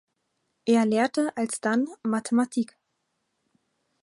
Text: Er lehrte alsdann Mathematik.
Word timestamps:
Er 0.65 0.87
lehrte 0.87 1.31
alsdann 1.37 1.85
Mathematik. 2.01 2.75